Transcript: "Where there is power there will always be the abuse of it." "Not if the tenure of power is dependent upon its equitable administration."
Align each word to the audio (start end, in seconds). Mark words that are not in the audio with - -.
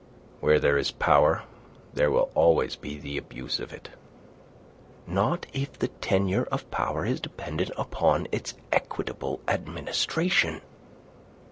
"Where 0.39 0.59
there 0.59 0.79
is 0.79 0.89
power 0.89 1.43
there 1.93 2.09
will 2.09 2.31
always 2.33 2.75
be 2.75 2.97
the 2.97 3.17
abuse 3.17 3.59
of 3.59 3.71
it." 3.71 3.89
"Not 5.05 5.45
if 5.53 5.73
the 5.77 5.89
tenure 5.89 6.47
of 6.51 6.71
power 6.71 7.05
is 7.05 7.21
dependent 7.21 7.69
upon 7.77 8.27
its 8.31 8.55
equitable 8.71 9.41
administration." 9.47 10.61